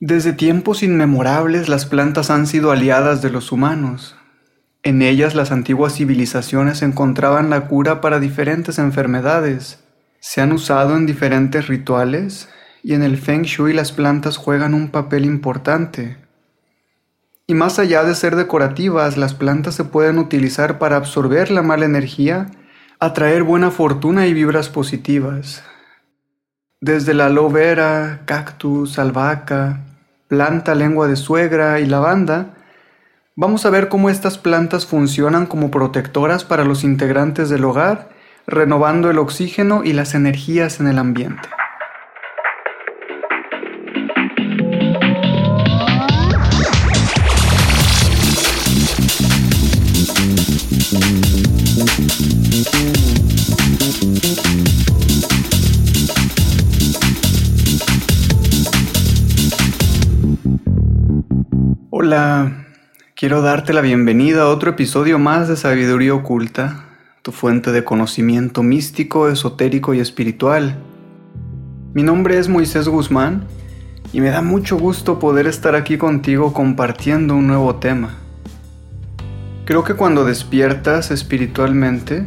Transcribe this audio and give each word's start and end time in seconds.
Desde 0.00 0.32
tiempos 0.32 0.84
inmemorables 0.84 1.68
las 1.68 1.84
plantas 1.84 2.30
han 2.30 2.46
sido 2.46 2.70
aliadas 2.70 3.20
de 3.20 3.30
los 3.30 3.50
humanos. 3.50 4.16
En 4.84 5.02
ellas 5.02 5.34
las 5.34 5.50
antiguas 5.50 5.94
civilizaciones 5.94 6.82
encontraban 6.82 7.50
la 7.50 7.66
cura 7.66 8.00
para 8.00 8.20
diferentes 8.20 8.78
enfermedades. 8.78 9.82
Se 10.20 10.40
han 10.40 10.52
usado 10.52 10.96
en 10.96 11.04
diferentes 11.04 11.66
rituales 11.66 12.48
y 12.84 12.94
en 12.94 13.02
el 13.02 13.18
Feng 13.18 13.42
Shui 13.42 13.72
las 13.72 13.90
plantas 13.90 14.36
juegan 14.36 14.72
un 14.72 14.90
papel 14.90 15.24
importante. 15.24 16.16
Y 17.48 17.54
más 17.54 17.80
allá 17.80 18.04
de 18.04 18.14
ser 18.14 18.36
decorativas, 18.36 19.16
las 19.16 19.34
plantas 19.34 19.74
se 19.74 19.82
pueden 19.82 20.18
utilizar 20.18 20.78
para 20.78 20.94
absorber 20.94 21.50
la 21.50 21.62
mala 21.62 21.86
energía, 21.86 22.46
atraer 23.00 23.42
buena 23.42 23.72
fortuna 23.72 24.28
y 24.28 24.32
vibras 24.32 24.68
positivas. 24.68 25.64
Desde 26.80 27.14
la 27.14 27.26
aloe 27.26 27.52
vera, 27.52 28.22
cactus, 28.26 29.00
albahaca, 29.00 29.86
planta 30.28 30.74
lengua 30.74 31.08
de 31.08 31.16
suegra 31.16 31.80
y 31.80 31.86
lavanda, 31.86 32.54
vamos 33.34 33.64
a 33.66 33.70
ver 33.70 33.88
cómo 33.88 34.10
estas 34.10 34.38
plantas 34.38 34.86
funcionan 34.86 35.46
como 35.46 35.70
protectoras 35.70 36.44
para 36.44 36.64
los 36.64 36.84
integrantes 36.84 37.48
del 37.48 37.64
hogar, 37.64 38.10
renovando 38.46 39.10
el 39.10 39.18
oxígeno 39.18 39.82
y 39.84 39.94
las 39.94 40.14
energías 40.14 40.80
en 40.80 40.86
el 40.86 40.98
ambiente. 40.98 41.48
Quiero 63.28 63.42
darte 63.42 63.74
la 63.74 63.82
bienvenida 63.82 64.44
a 64.44 64.48
otro 64.48 64.70
episodio 64.70 65.18
más 65.18 65.48
de 65.48 65.56
Sabiduría 65.56 66.14
Oculta, 66.14 66.86
tu 67.20 67.30
fuente 67.30 67.72
de 67.72 67.84
conocimiento 67.84 68.62
místico, 68.62 69.28
esotérico 69.28 69.92
y 69.92 70.00
espiritual. 70.00 70.78
Mi 71.92 72.02
nombre 72.02 72.38
es 72.38 72.48
Moisés 72.48 72.88
Guzmán 72.88 73.44
y 74.14 74.22
me 74.22 74.30
da 74.30 74.40
mucho 74.40 74.78
gusto 74.78 75.18
poder 75.18 75.46
estar 75.46 75.74
aquí 75.74 75.98
contigo 75.98 76.54
compartiendo 76.54 77.34
un 77.34 77.48
nuevo 77.48 77.74
tema. 77.74 78.14
Creo 79.66 79.84
que 79.84 79.92
cuando 79.92 80.24
despiertas 80.24 81.10
espiritualmente, 81.10 82.24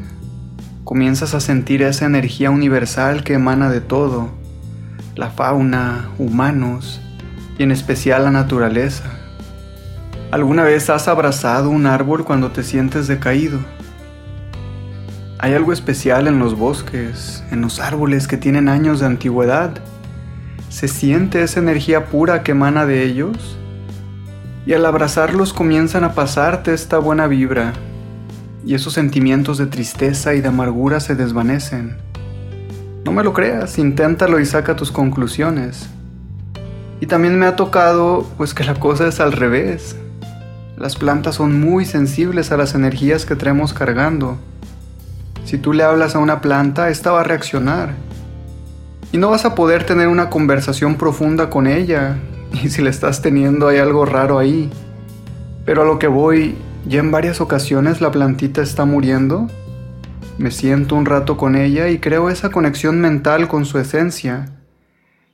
comienzas 0.84 1.34
a 1.34 1.40
sentir 1.40 1.82
esa 1.82 2.06
energía 2.06 2.52
universal 2.52 3.24
que 3.24 3.34
emana 3.34 3.72
de 3.72 3.82
todo, 3.82 4.30
la 5.16 5.32
fauna, 5.32 6.12
humanos 6.20 7.02
y 7.58 7.64
en 7.64 7.72
especial 7.72 8.26
la 8.26 8.30
naturaleza. 8.30 9.21
¿Alguna 10.32 10.64
vez 10.64 10.90
has 10.90 11.10
abrazado 11.10 11.70
un 11.70 11.86
árbol 11.86 12.24
cuando 12.24 12.52
te 12.52 12.64
sientes 12.64 13.06
decaído? 13.08 13.60
Hay 15.40 15.54
algo 15.54 15.74
especial 15.74 16.26
en 16.26 16.40
los 16.40 16.58
bosques, 16.58 17.44
en 17.52 17.60
los 17.60 17.82
árboles 17.82 18.30
que 18.30 18.38
tienen 18.38 18.70
años 18.70 19.02
de 19.02 19.08
antigüedad. 19.08 19.74
Se 20.70 20.88
siente 20.88 21.44
esa 21.44 21.60
energía 21.60 22.06
pura 22.06 22.44
que 22.44 22.52
emana 22.52 22.86
de 22.86 23.04
ellos 23.04 23.58
y 24.66 24.72
al 24.72 24.86
abrazarlos 24.86 25.52
comienzan 25.52 26.06
a 26.06 26.14
pasarte 26.14 26.74
esta 26.74 26.98
buena 26.98 27.28
vibra 27.28 27.74
y 28.66 28.74
esos 28.74 28.94
sentimientos 28.94 29.58
de 29.58 29.66
tristeza 29.66 30.34
y 30.34 30.40
de 30.40 30.48
amargura 30.48 31.02
se 31.02 31.14
desvanecen. 31.16 31.98
No 33.04 33.12
me 33.12 33.26
lo 33.26 33.34
creas, 33.34 33.78
inténtalo 33.78 34.40
y 34.40 34.46
saca 34.46 34.78
tus 34.78 34.94
conclusiones. 34.94 35.90
Y 37.02 37.08
también 37.08 37.38
me 37.38 37.48
ha 37.48 37.58
tocado 37.58 38.26
pues 38.38 38.54
que 38.54 38.64
la 38.64 38.76
cosa 38.76 39.10
es 39.10 39.20
al 39.20 39.34
revés. 39.34 39.98
Las 40.82 40.96
plantas 40.96 41.36
son 41.36 41.60
muy 41.60 41.86
sensibles 41.86 42.52
a 42.52 42.58
las 42.58 42.74
energías 42.74 43.28
que 43.28 43.36
traemos 43.36 43.72
cargando. 43.72 44.40
Si 45.46 45.60
tú 45.60 45.74
le 45.74 45.84
hablas 45.84 46.16
a 46.16 46.20
una 46.20 46.42
planta, 46.42 46.90
esta 46.90 47.12
va 47.12 47.22
a 47.22 47.24
reaccionar. 47.24 47.94
Y 49.12 49.20
no 49.20 49.30
vas 49.30 49.46
a 49.46 49.54
poder 49.54 49.84
tener 49.84 50.08
una 50.08 50.32
conversación 50.32 50.96
profunda 50.96 51.52
con 51.52 51.68
ella. 51.68 52.18
Y 52.64 52.70
si 52.70 52.82
la 52.82 52.90
estás 52.90 53.22
teniendo 53.22 53.68
hay 53.68 53.78
algo 53.78 54.08
raro 54.08 54.40
ahí. 54.40 54.72
Pero 55.66 55.84
a 55.84 55.86
lo 55.86 56.00
que 56.00 56.08
voy, 56.08 56.56
ya 56.88 57.00
en 57.00 57.12
varias 57.12 57.42
ocasiones 57.42 58.02
la 58.02 58.10
plantita 58.10 58.64
está 58.64 58.84
muriendo. 58.84 59.46
Me 60.40 60.50
siento 60.50 60.96
un 60.96 61.06
rato 61.06 61.38
con 61.38 61.56
ella 61.56 61.90
y 61.90 62.00
creo 62.00 62.28
esa 62.32 62.50
conexión 62.50 63.00
mental 63.00 63.48
con 63.48 63.66
su 63.66 63.78
esencia. 63.78 64.50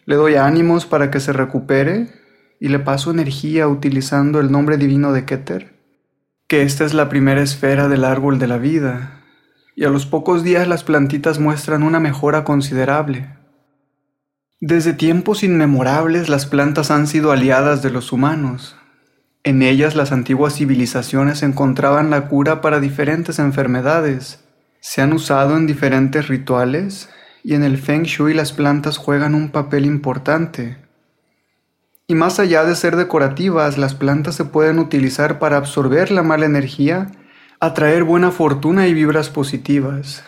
Le 0.05 0.15
doy 0.15 0.35
ánimos 0.35 0.85
para 0.85 1.09
que 1.09 1.21
se 1.21 1.31
recupere 1.31 2.26
y 2.59 2.69
le 2.69 2.79
paso 2.79 3.11
energía 3.11 3.67
utilizando 3.67 4.39
el 4.39 4.51
nombre 4.51 4.77
divino 4.77 5.13
de 5.13 5.25
Keter, 5.25 5.75
que 6.47 6.63
esta 6.63 6.85
es 6.85 6.93
la 6.93 7.09
primera 7.09 7.41
esfera 7.41 7.87
del 7.87 8.03
árbol 8.03 8.39
de 8.39 8.47
la 8.47 8.57
vida, 8.57 9.21
y 9.75 9.85
a 9.85 9.89
los 9.89 10.05
pocos 10.05 10.43
días 10.43 10.67
las 10.67 10.83
plantitas 10.83 11.39
muestran 11.39 11.83
una 11.83 11.99
mejora 11.99 12.43
considerable. 12.43 13.29
Desde 14.59 14.93
tiempos 14.93 15.43
inmemorables 15.43 16.29
las 16.29 16.47
plantas 16.47 16.89
han 16.89 17.05
sido 17.05 17.31
aliadas 17.31 17.83
de 17.83 17.91
los 17.91 18.11
humanos. 18.11 18.75
En 19.43 19.61
ellas 19.61 19.95
las 19.95 20.11
antiguas 20.11 20.55
civilizaciones 20.55 21.43
encontraban 21.43 22.09
la 22.09 22.27
cura 22.27 22.59
para 22.59 22.79
diferentes 22.79 23.37
enfermedades. 23.37 24.43
Se 24.79 25.03
han 25.03 25.13
usado 25.13 25.55
en 25.57 25.67
diferentes 25.67 26.27
rituales 26.27 27.09
y 27.43 27.53
en 27.53 27.63
el 27.63 27.77
Feng 27.77 28.03
Shui 28.03 28.33
las 28.33 28.51
plantas 28.51 28.97
juegan 28.97 29.35
un 29.35 29.49
papel 29.49 29.85
importante. 29.85 30.86
Y 32.09 32.15
más 32.15 32.39
allá 32.39 32.63
de 32.63 32.73
ser 32.75 32.95
decorativas, 32.95 33.77
las 33.77 33.93
plantas 33.93 34.35
se 34.35 34.45
pueden 34.45 34.79
utilizar 34.79 35.39
para 35.39 35.57
absorber 35.57 36.09
la 36.09 36.23
mala 36.23 36.45
energía, 36.45 37.11
atraer 37.59 38.05
buena 38.05 38.31
fortuna 38.31 38.87
y 38.87 38.93
vibras 38.93 39.29
positivas. 39.29 40.23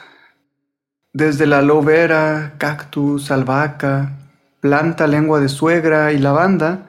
Desde 1.13 1.45
la 1.45 1.59
aloe 1.59 1.81
vera, 1.81 2.55
cactus, 2.57 3.31
albahaca, 3.31 4.11
planta 4.59 5.07
lengua 5.07 5.39
de 5.39 5.47
suegra 5.47 6.11
y 6.11 6.17
lavanda, 6.17 6.87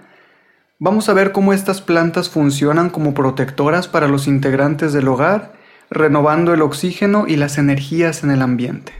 vamos 0.80 1.08
a 1.08 1.12
ver 1.12 1.30
cómo 1.30 1.52
estas 1.52 1.80
plantas 1.80 2.28
funcionan 2.28 2.90
como 2.90 3.14
protectoras 3.14 3.86
para 3.86 4.08
los 4.08 4.26
integrantes 4.26 4.92
del 4.92 5.06
hogar, 5.06 5.52
renovando 5.88 6.52
el 6.52 6.62
oxígeno 6.62 7.26
y 7.28 7.36
las 7.36 7.58
energías 7.58 8.24
en 8.24 8.32
el 8.32 8.42
ambiente. 8.42 8.99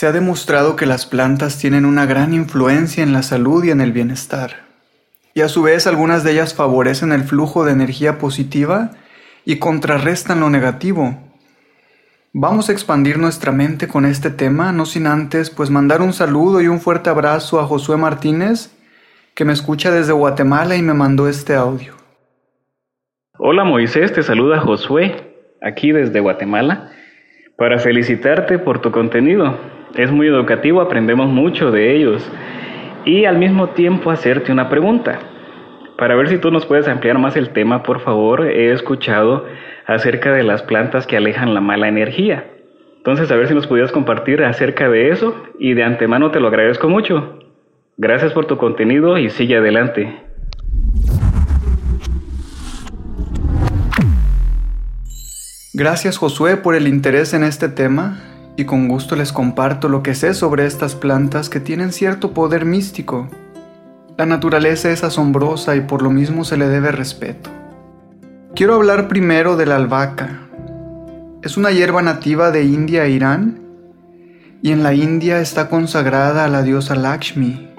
Se 0.00 0.06
ha 0.06 0.12
demostrado 0.12 0.76
que 0.76 0.86
las 0.86 1.04
plantas 1.04 1.58
tienen 1.58 1.84
una 1.84 2.06
gran 2.06 2.32
influencia 2.32 3.02
en 3.02 3.12
la 3.12 3.22
salud 3.22 3.62
y 3.64 3.70
en 3.70 3.82
el 3.82 3.92
bienestar. 3.92 4.52
Y 5.34 5.42
a 5.42 5.48
su 5.48 5.62
vez 5.62 5.86
algunas 5.86 6.24
de 6.24 6.32
ellas 6.32 6.54
favorecen 6.54 7.12
el 7.12 7.22
flujo 7.22 7.66
de 7.66 7.72
energía 7.72 8.16
positiva 8.16 8.92
y 9.44 9.58
contrarrestan 9.58 10.40
lo 10.40 10.48
negativo. 10.48 11.18
Vamos 12.32 12.70
a 12.70 12.72
expandir 12.72 13.18
nuestra 13.18 13.52
mente 13.52 13.88
con 13.88 14.06
este 14.06 14.30
tema, 14.30 14.72
no 14.72 14.86
sin 14.86 15.06
antes 15.06 15.50
pues 15.50 15.68
mandar 15.68 16.00
un 16.00 16.14
saludo 16.14 16.62
y 16.62 16.68
un 16.68 16.80
fuerte 16.80 17.10
abrazo 17.10 17.60
a 17.60 17.66
Josué 17.66 17.98
Martínez, 17.98 18.74
que 19.34 19.44
me 19.44 19.52
escucha 19.52 19.90
desde 19.90 20.14
Guatemala 20.14 20.76
y 20.76 20.82
me 20.82 20.94
mandó 20.94 21.28
este 21.28 21.54
audio. 21.54 21.92
Hola 23.36 23.64
Moisés, 23.64 24.14
te 24.14 24.22
saluda 24.22 24.62
Josué, 24.62 25.14
aquí 25.60 25.92
desde 25.92 26.20
Guatemala, 26.20 26.90
para 27.58 27.78
felicitarte 27.78 28.58
por 28.58 28.80
tu 28.80 28.92
contenido 28.92 29.78
Es 29.94 30.10
muy 30.10 30.28
educativo, 30.28 30.80
aprendemos 30.80 31.28
mucho 31.28 31.70
de 31.70 31.96
ellos. 31.96 32.30
Y 33.04 33.24
al 33.24 33.38
mismo 33.38 33.70
tiempo 33.70 34.10
hacerte 34.10 34.52
una 34.52 34.68
pregunta. 34.68 35.18
Para 35.98 36.14
ver 36.14 36.28
si 36.28 36.38
tú 36.38 36.50
nos 36.50 36.64
puedes 36.64 36.86
ampliar 36.86 37.18
más 37.18 37.36
el 37.36 37.50
tema, 37.50 37.82
por 37.82 38.00
favor, 38.00 38.46
he 38.46 38.72
escuchado 38.72 39.46
acerca 39.86 40.32
de 40.32 40.44
las 40.44 40.62
plantas 40.62 41.06
que 41.06 41.16
alejan 41.16 41.54
la 41.54 41.60
mala 41.60 41.88
energía. 41.88 42.44
Entonces, 42.98 43.30
a 43.30 43.36
ver 43.36 43.48
si 43.48 43.54
nos 43.54 43.66
pudieras 43.66 43.92
compartir 43.92 44.44
acerca 44.44 44.88
de 44.88 45.10
eso 45.10 45.34
y 45.58 45.74
de 45.74 45.82
antemano 45.82 46.30
te 46.30 46.40
lo 46.40 46.48
agradezco 46.48 46.88
mucho. 46.88 47.38
Gracias 47.96 48.32
por 48.32 48.46
tu 48.46 48.56
contenido 48.56 49.18
y 49.18 49.28
sigue 49.30 49.56
adelante. 49.56 50.14
Gracias 55.72 56.18
Josué 56.18 56.56
por 56.56 56.74
el 56.74 56.88
interés 56.88 57.32
en 57.32 57.44
este 57.44 57.68
tema 57.68 58.29
y 58.60 58.66
con 58.66 58.88
gusto 58.88 59.16
les 59.16 59.32
comparto 59.32 59.88
lo 59.88 60.02
que 60.02 60.14
sé 60.14 60.34
sobre 60.34 60.66
estas 60.66 60.94
plantas 60.94 61.48
que 61.48 61.60
tienen 61.60 61.92
cierto 61.92 62.34
poder 62.34 62.66
místico. 62.66 63.26
La 64.18 64.26
naturaleza 64.26 64.90
es 64.90 65.02
asombrosa 65.02 65.76
y 65.76 65.80
por 65.80 66.02
lo 66.02 66.10
mismo 66.10 66.44
se 66.44 66.58
le 66.58 66.68
debe 66.68 66.92
respeto. 66.92 67.48
Quiero 68.54 68.74
hablar 68.74 69.08
primero 69.08 69.56
de 69.56 69.64
la 69.64 69.76
albahaca. 69.76 70.40
Es 71.42 71.56
una 71.56 71.70
hierba 71.70 72.02
nativa 72.02 72.50
de 72.50 72.64
India 72.64 73.06
e 73.06 73.12
Irán 73.12 73.60
y 74.60 74.72
en 74.72 74.82
la 74.82 74.92
India 74.92 75.40
está 75.40 75.70
consagrada 75.70 76.44
a 76.44 76.48
la 76.48 76.62
diosa 76.62 76.94
Lakshmi. 76.94 77.70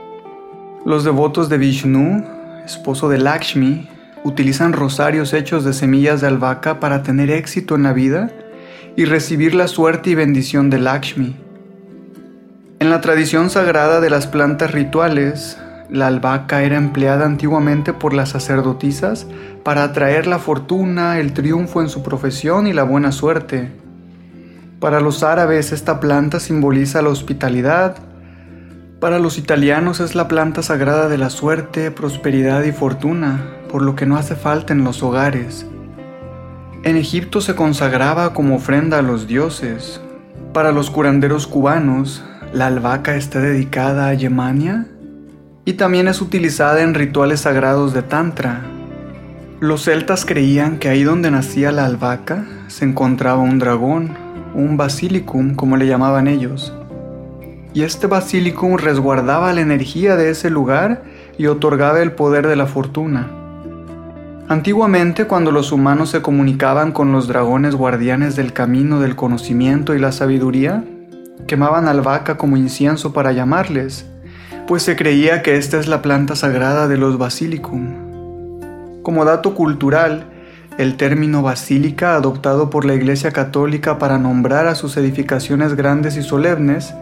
Los 0.83 1.03
devotos 1.03 1.47
de 1.47 1.59
Vishnu, 1.59 2.25
esposo 2.65 3.07
de 3.07 3.19
Lakshmi, 3.19 3.87
utilizan 4.23 4.73
rosarios 4.73 5.33
hechos 5.33 5.63
de 5.63 5.73
semillas 5.73 6.21
de 6.21 6.27
albahaca 6.27 6.79
para 6.79 7.03
tener 7.03 7.29
éxito 7.29 7.75
en 7.75 7.83
la 7.83 7.93
vida 7.93 8.31
y 8.95 9.05
recibir 9.05 9.55
la 9.55 9.67
suerte 9.67 10.09
y 10.09 10.15
bendición 10.15 10.69
de 10.69 10.79
Lakshmi. 10.79 11.35
En 12.79 12.89
la 12.89 13.01
tradición 13.01 13.49
sagrada 13.49 14.01
de 14.01 14.09
las 14.09 14.27
plantas 14.27 14.71
rituales, 14.71 15.57
la 15.89 16.07
albahaca 16.07 16.63
era 16.63 16.77
empleada 16.77 17.25
antiguamente 17.25 17.93
por 17.93 18.13
las 18.13 18.29
sacerdotisas 18.29 19.27
para 19.63 19.83
atraer 19.83 20.25
la 20.25 20.39
fortuna, 20.39 21.19
el 21.19 21.33
triunfo 21.33 21.81
en 21.81 21.89
su 21.89 22.01
profesión 22.01 22.67
y 22.67 22.73
la 22.73 22.83
buena 22.83 23.11
suerte. 23.11 23.71
Para 24.79 24.99
los 24.99 25.21
árabes 25.21 25.71
esta 25.71 25.99
planta 25.99 26.39
simboliza 26.39 27.01
la 27.01 27.09
hospitalidad, 27.09 27.97
para 29.01 29.17
los 29.17 29.37
italianos 29.37 29.99
es 29.99 30.13
la 30.13 30.27
planta 30.27 30.61
sagrada 30.61 31.09
de 31.09 31.17
la 31.17 31.29
suerte, 31.31 31.89
prosperidad 31.89 32.63
y 32.63 32.71
fortuna, 32.71 33.57
por 33.67 33.81
lo 33.81 33.95
que 33.95 34.05
no 34.05 34.15
hace 34.15 34.35
falta 34.35 34.73
en 34.73 34.83
los 34.83 35.01
hogares. 35.01 35.65
En 36.83 36.97
Egipto 36.97 37.41
se 37.41 37.55
consagraba 37.55 38.33
como 38.33 38.55
ofrenda 38.55 38.99
a 38.99 39.01
los 39.01 39.27
dioses. 39.27 40.01
Para 40.53 40.71
los 40.71 40.89
curanderos 40.89 41.47
cubanos, 41.47 42.23
la 42.53 42.67
albahaca 42.67 43.15
está 43.15 43.39
dedicada 43.39 44.07
a 44.07 44.13
Yemania 44.13 44.87
y 45.63 45.73
también 45.73 46.07
es 46.07 46.21
utilizada 46.21 46.81
en 46.81 46.93
rituales 46.93 47.41
sagrados 47.41 47.93
de 47.93 48.01
Tantra. 48.01 48.61
Los 49.59 49.83
celtas 49.83 50.25
creían 50.25 50.79
que 50.79 50.89
ahí 50.89 51.03
donde 51.03 51.29
nacía 51.29 51.71
la 51.71 51.85
albahaca 51.85 52.45
se 52.67 52.85
encontraba 52.85 53.41
un 53.41 53.59
dragón, 53.59 54.17
un 54.55 54.75
basilicum 54.75 55.55
como 55.55 55.77
le 55.77 55.87
llamaban 55.87 56.27
ellos 56.27 56.73
y 57.73 57.83
este 57.83 58.07
basilicum 58.07 58.77
resguardaba 58.77 59.53
la 59.53 59.61
energía 59.61 60.15
de 60.15 60.29
ese 60.29 60.49
lugar 60.49 61.03
y 61.37 61.47
otorgaba 61.47 62.01
el 62.01 62.11
poder 62.11 62.47
de 62.47 62.55
la 62.55 62.65
fortuna. 62.65 63.40
Antiguamente, 64.47 65.25
cuando 65.27 65.51
los 65.51 65.71
humanos 65.71 66.09
se 66.09 66.21
comunicaban 66.21 66.91
con 66.91 67.11
los 67.11 67.27
dragones 67.27 67.75
guardianes 67.75 68.35
del 68.35 68.53
camino 68.53 68.99
del 68.99 69.15
conocimiento 69.15 69.95
y 69.95 69.99
la 69.99 70.11
sabiduría, 70.11 70.83
quemaban 71.47 71.87
albahaca 71.87 72.37
como 72.37 72.57
incienso 72.57 73.13
para 73.13 73.31
llamarles, 73.31 74.05
pues 74.67 74.83
se 74.83 74.95
creía 74.95 75.41
que 75.41 75.57
esta 75.57 75.79
es 75.79 75.87
la 75.87 76.01
planta 76.01 76.35
sagrada 76.35 76.87
de 76.87 76.97
los 76.97 77.17
basilicum. 77.17 79.01
Como 79.03 79.25
dato 79.25 79.55
cultural, 79.55 80.25
el 80.77 80.97
término 80.97 81.41
basílica 81.41 82.15
adoptado 82.15 82.69
por 82.69 82.85
la 82.85 82.93
Iglesia 82.93 83.31
Católica 83.31 83.99
para 83.99 84.17
nombrar 84.17 84.67
a 84.67 84.75
sus 84.75 84.95
edificaciones 84.97 85.75
grandes 85.75 86.17
y 86.17 86.23
solemnes 86.23 86.93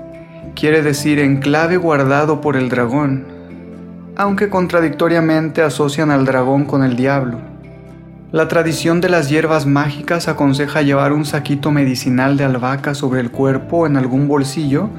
quiere 0.56 0.82
decir 0.82 1.20
enclave 1.20 1.78
guardado 1.78 2.42
por 2.42 2.58
el 2.58 2.70
dragón, 2.70 3.26
aunque 4.20 4.50
contradictoriamente 4.50 5.62
asocian 5.62 6.12
al 6.12 6.26
dragón 6.26 6.66
con 6.66 6.84
el 6.84 6.98
diablo. 6.98 7.40
La 8.34 8.50
tradición 8.50 9.00
de 9.00 9.08
las 9.08 9.30
hierbas 9.30 9.66
mágicas 9.66 10.28
aconseja 10.28 10.82
llevar 10.82 11.14
un 11.14 11.24
saquito 11.24 11.72
medicinal 11.72 12.36
de 12.36 12.44
albahaca 12.44 12.94
sobre 12.96 13.22
el 13.22 13.32
cuerpo 13.32 13.88
en 13.88 13.96
algún 13.96 14.28
bolsillo, 14.28 14.90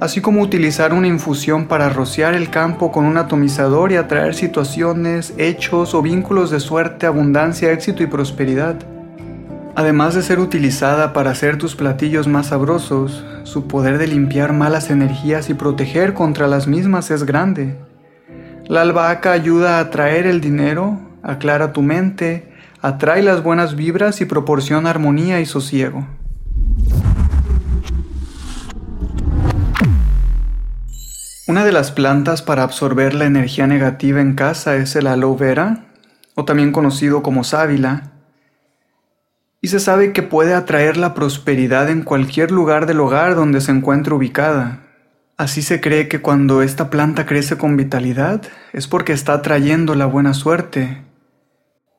así 0.00 0.22
como 0.22 0.40
utilizar 0.40 0.94
una 0.94 1.06
infusión 1.06 1.66
para 1.68 1.90
rociar 1.90 2.32
el 2.32 2.48
campo 2.48 2.90
con 2.90 3.04
un 3.04 3.18
atomizador 3.18 3.92
y 3.92 3.96
atraer 3.96 4.34
situaciones, 4.34 5.34
hechos 5.36 5.92
o 5.92 6.00
vínculos 6.00 6.50
de 6.50 6.60
suerte, 6.60 7.04
abundancia, 7.04 7.70
éxito 7.72 8.02
y 8.02 8.06
prosperidad. 8.06 8.76
Además 9.74 10.14
de 10.14 10.22
ser 10.22 10.40
utilizada 10.40 11.12
para 11.12 11.32
hacer 11.32 11.58
tus 11.58 11.76
platillos 11.76 12.26
más 12.26 12.46
sabrosos, 12.46 13.22
su 13.42 13.66
poder 13.68 13.98
de 13.98 14.06
limpiar 14.06 14.54
malas 14.54 14.88
energías 14.88 15.50
y 15.50 15.54
proteger 15.54 16.14
contra 16.14 16.48
las 16.48 16.66
mismas 16.66 17.10
es 17.10 17.24
grande. 17.24 17.76
La 18.70 18.82
albahaca 18.82 19.32
ayuda 19.32 19.78
a 19.78 19.80
atraer 19.80 20.28
el 20.28 20.40
dinero, 20.40 21.00
aclara 21.24 21.72
tu 21.72 21.82
mente, 21.82 22.54
atrae 22.80 23.20
las 23.20 23.42
buenas 23.42 23.74
vibras 23.74 24.20
y 24.20 24.26
proporciona 24.26 24.90
armonía 24.90 25.40
y 25.40 25.44
sosiego. 25.44 26.06
Una 31.48 31.64
de 31.64 31.72
las 31.72 31.90
plantas 31.90 32.42
para 32.42 32.62
absorber 32.62 33.12
la 33.12 33.24
energía 33.24 33.66
negativa 33.66 34.20
en 34.20 34.36
casa 34.36 34.76
es 34.76 34.94
el 34.94 35.08
aloe 35.08 35.36
vera, 35.36 35.86
o 36.36 36.44
también 36.44 36.70
conocido 36.70 37.24
como 37.24 37.42
sábila, 37.42 38.12
y 39.60 39.66
se 39.66 39.80
sabe 39.80 40.12
que 40.12 40.22
puede 40.22 40.54
atraer 40.54 40.96
la 40.96 41.12
prosperidad 41.12 41.90
en 41.90 42.02
cualquier 42.02 42.52
lugar 42.52 42.86
del 42.86 43.00
hogar 43.00 43.34
donde 43.34 43.60
se 43.60 43.72
encuentre 43.72 44.14
ubicada. 44.14 44.89
Así 45.40 45.62
se 45.62 45.80
cree 45.80 46.06
que 46.06 46.20
cuando 46.20 46.60
esta 46.60 46.90
planta 46.90 47.24
crece 47.24 47.56
con 47.56 47.74
vitalidad 47.78 48.42
es 48.74 48.86
porque 48.86 49.14
está 49.14 49.32
atrayendo 49.32 49.94
la 49.94 50.04
buena 50.04 50.34
suerte. 50.34 51.02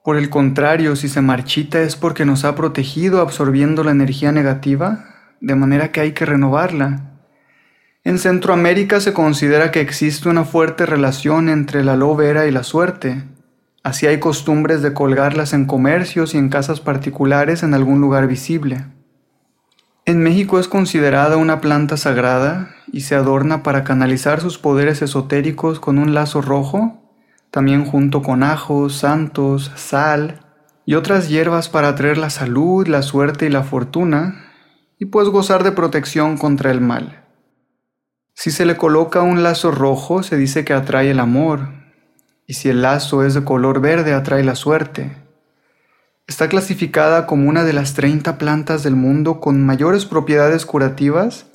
Por 0.04 0.16
el 0.18 0.30
contrario, 0.30 0.96
si 0.96 1.10
se 1.10 1.22
marchita 1.22 1.82
es 1.82 1.96
porque 1.96 2.24
nos 2.24 2.46
ha 2.46 2.54
protegido 2.54 3.20
absorbiendo 3.20 3.84
la 3.84 3.90
energía 3.90 4.32
negativa, 4.32 5.06
de 5.40 5.56
manera 5.56 5.92
que 5.92 6.02
hay 6.02 6.12
que 6.12 6.28
renovarla. 6.28 7.14
En 8.04 8.20
Centroamérica 8.20 9.00
se 9.00 9.12
considera 9.12 9.72
que 9.72 9.82
existe 9.82 10.30
una 10.30 10.44
fuerte 10.44 10.86
relación 10.86 11.50
entre 11.50 11.84
la 11.84 11.94
aloe 11.94 12.16
vera 12.16 12.46
y 12.46 12.52
la 12.52 12.62
suerte. 12.62 13.24
Así 13.82 14.06
hay 14.06 14.20
costumbres 14.20 14.84
de 14.84 14.94
colgarlas 14.94 15.54
en 15.54 15.66
comercios 15.66 16.36
y 16.36 16.38
en 16.38 16.50
casas 16.50 16.80
particulares 16.80 17.64
en 17.64 17.74
algún 17.74 18.02
lugar 18.02 18.28
visible. 18.28 18.86
En 20.06 20.22
México 20.22 20.60
es 20.60 20.68
considerada 20.68 21.38
una 21.38 21.60
planta 21.60 21.96
sagrada 21.96 22.76
y 22.92 23.02
se 23.02 23.16
adorna 23.16 23.64
para 23.64 23.84
canalizar 23.84 24.42
sus 24.42 24.58
poderes 24.58 25.02
esotéricos 25.02 25.80
con 25.80 25.98
un 25.98 26.14
lazo 26.14 26.42
rojo, 26.42 27.02
también 27.50 27.86
junto 27.86 28.22
con 28.22 28.44
ajos, 28.44 28.96
santos, 28.96 29.72
sal 29.76 30.46
y 30.86 30.96
otras 30.96 31.30
hierbas 31.30 31.70
para 31.70 31.90
atraer 31.90 32.18
la 32.18 32.30
salud, 32.30 32.88
la 32.88 33.02
suerte 33.02 33.46
y 33.46 33.50
la 33.50 33.64
fortuna, 33.64 34.46
y 34.98 35.06
pues 35.06 35.30
gozar 35.30 35.64
de 35.64 35.72
protección 35.72 36.38
contra 36.38 36.72
el 36.72 36.82
mal. 36.82 37.24
Si 38.34 38.52
se 38.52 38.66
le 38.66 38.78
coloca 38.78 39.22
un 39.22 39.44
lazo 39.44 39.72
rojo, 39.72 40.24
se 40.24 40.38
dice 40.38 40.66
que 40.66 40.74
atrae 40.74 41.12
el 41.12 41.20
amor, 41.20 41.70
y 42.48 42.56
si 42.56 42.70
el 42.70 42.82
lazo 42.82 43.24
es 43.24 43.34
de 43.34 43.44
color 43.44 43.80
verde 43.80 44.14
atrae 44.14 44.44
la 44.44 44.56
suerte. 44.56 45.16
Está 46.28 46.50
clasificada 46.50 47.26
como 47.26 47.48
una 47.48 47.64
de 47.64 47.74
las 47.74 47.94
30 47.94 48.38
plantas 48.38 48.84
del 48.84 48.96
mundo 48.96 49.40
con 49.40 49.66
mayores 49.66 50.06
propiedades 50.06 50.66
curativas 50.66 51.51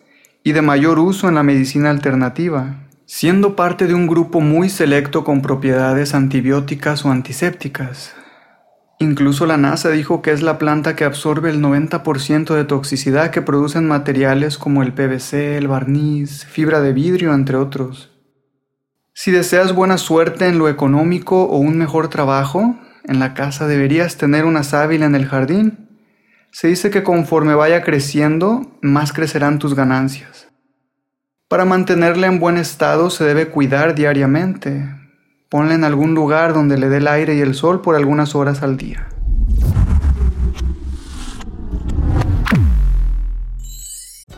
y 0.46 0.52
de 0.52 0.62
mayor 0.62 1.00
uso 1.00 1.28
en 1.28 1.34
la 1.34 1.42
medicina 1.42 1.90
alternativa, 1.90 2.76
siendo 3.04 3.56
parte 3.56 3.88
de 3.88 3.94
un 3.94 4.06
grupo 4.06 4.40
muy 4.40 4.68
selecto 4.68 5.24
con 5.24 5.42
propiedades 5.42 6.14
antibióticas 6.14 7.04
o 7.04 7.10
antisépticas. 7.10 8.14
Incluso 9.00 9.44
la 9.46 9.56
NASA 9.56 9.90
dijo 9.90 10.22
que 10.22 10.30
es 10.30 10.42
la 10.42 10.56
planta 10.56 10.94
que 10.94 11.02
absorbe 11.02 11.50
el 11.50 11.60
90% 11.60 12.54
de 12.54 12.64
toxicidad 12.64 13.32
que 13.32 13.42
producen 13.42 13.88
materiales 13.88 14.56
como 14.56 14.84
el 14.84 14.92
PVC, 14.92 15.56
el 15.56 15.66
barniz, 15.66 16.44
fibra 16.44 16.80
de 16.80 16.92
vidrio, 16.92 17.34
entre 17.34 17.56
otros. 17.56 18.12
Si 19.14 19.32
deseas 19.32 19.74
buena 19.74 19.98
suerte 19.98 20.46
en 20.46 20.58
lo 20.58 20.68
económico 20.68 21.42
o 21.42 21.56
un 21.56 21.76
mejor 21.76 22.06
trabajo, 22.06 22.78
en 23.02 23.18
la 23.18 23.34
casa 23.34 23.66
deberías 23.66 24.16
tener 24.16 24.44
una 24.44 24.62
sábila 24.62 25.06
en 25.06 25.16
el 25.16 25.26
jardín. 25.26 25.85
Se 26.58 26.68
dice 26.68 26.88
que 26.88 27.02
conforme 27.02 27.54
vaya 27.54 27.82
creciendo, 27.82 28.62
más 28.80 29.12
crecerán 29.12 29.58
tus 29.58 29.74
ganancias. 29.74 30.48
Para 31.48 31.66
mantenerla 31.66 32.28
en 32.28 32.40
buen 32.40 32.56
estado 32.56 33.10
se 33.10 33.24
debe 33.24 33.48
cuidar 33.48 33.94
diariamente. 33.94 34.88
Ponla 35.50 35.74
en 35.74 35.84
algún 35.84 36.14
lugar 36.14 36.54
donde 36.54 36.78
le 36.78 36.88
dé 36.88 36.96
el 36.96 37.08
aire 37.08 37.34
y 37.34 37.40
el 37.40 37.52
sol 37.52 37.82
por 37.82 37.94
algunas 37.94 38.34
horas 38.34 38.62
al 38.62 38.78
día. 38.78 39.06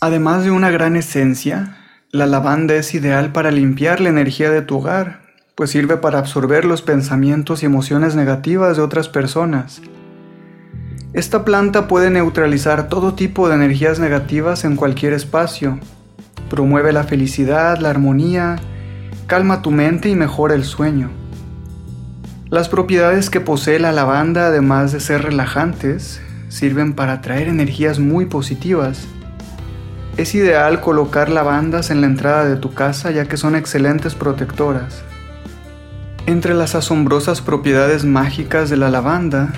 Además 0.00 0.44
de 0.44 0.50
una 0.50 0.70
gran 0.70 0.96
esencia, 0.96 1.76
la 2.10 2.26
lavanda 2.26 2.74
es 2.74 2.94
ideal 2.94 3.32
para 3.32 3.50
limpiar 3.50 4.00
la 4.00 4.10
energía 4.10 4.50
de 4.50 4.62
tu 4.62 4.76
hogar, 4.78 5.22
pues 5.54 5.70
sirve 5.70 5.96
para 5.96 6.18
absorber 6.18 6.64
los 6.64 6.82
pensamientos 6.82 7.62
y 7.62 7.66
emociones 7.66 8.14
negativas 8.14 8.76
de 8.76 8.82
otras 8.82 9.08
personas. 9.08 9.80
Esta 11.12 11.44
planta 11.44 11.86
puede 11.86 12.10
neutralizar 12.10 12.88
todo 12.88 13.14
tipo 13.14 13.48
de 13.48 13.54
energías 13.54 13.98
negativas 13.98 14.64
en 14.64 14.76
cualquier 14.76 15.12
espacio. 15.12 15.78
Promueve 16.50 16.92
la 16.92 17.04
felicidad, 17.04 17.78
la 17.78 17.90
armonía, 17.90 18.56
calma 19.26 19.62
tu 19.62 19.70
mente 19.70 20.08
y 20.08 20.16
mejora 20.16 20.54
el 20.54 20.64
sueño. 20.64 21.10
Las 22.50 22.68
propiedades 22.68 23.30
que 23.30 23.40
posee 23.40 23.78
la 23.78 23.92
lavanda, 23.92 24.48
además 24.48 24.92
de 24.92 25.00
ser 25.00 25.22
relajantes, 25.22 26.20
sirven 26.48 26.92
para 26.92 27.14
atraer 27.14 27.48
energías 27.48 27.98
muy 27.98 28.26
positivas 28.26 29.06
es 30.16 30.34
ideal 30.34 30.80
colocar 30.80 31.28
lavandas 31.28 31.90
en 31.90 32.00
la 32.00 32.06
entrada 32.06 32.44
de 32.44 32.56
tu 32.56 32.72
casa 32.72 33.10
ya 33.10 33.26
que 33.26 33.36
son 33.36 33.56
excelentes 33.56 34.14
protectoras. 34.14 35.02
Entre 36.26 36.54
las 36.54 36.74
asombrosas 36.74 37.40
propiedades 37.40 38.04
mágicas 38.04 38.70
de 38.70 38.76
la 38.76 38.90
lavanda, 38.90 39.52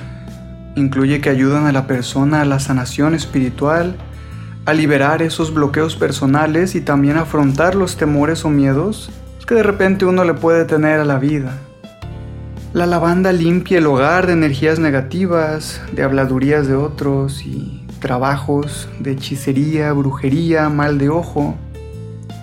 incluye 0.75 1.21
que 1.21 1.31
ayudan 1.31 1.67
a 1.67 1.73
la 1.73 1.87
persona 1.87 2.41
a 2.41 2.45
la 2.45 2.59
sanación 2.59 3.15
espiritual, 3.15 3.97
a 4.65 4.73
liberar 4.73 5.23
esos 5.23 5.55
bloqueos 5.55 5.95
personales 5.95 6.75
y 6.75 6.81
también 6.81 7.19
afrontar 7.19 7.75
los 7.75 7.97
temores 7.97 8.45
o 8.45 8.51
miedos 8.51 9.11
que 9.47 9.55
de 9.55 9.63
repente 9.63 10.05
uno 10.05 10.25
le 10.25 10.35
puede 10.35 10.65
tener 10.65 10.99
a 10.99 11.05
la 11.05 11.19
vida. 11.19 11.53
La 12.73 12.85
lavanda 12.85 13.33
limpia 13.33 13.79
el 13.79 13.87
hogar 13.87 14.27
de 14.27 14.33
energías 14.33 14.81
negativas, 14.81 15.81
de 15.93 16.03
habladurías 16.03 16.67
de 16.67 16.75
otros 16.75 17.43
y 17.43 17.86
trabajos 18.07 18.89
de 19.01 19.11
hechicería, 19.11 19.93
brujería, 19.93 20.69
mal 20.69 20.97
de 20.97 21.09
ojo. 21.09 21.57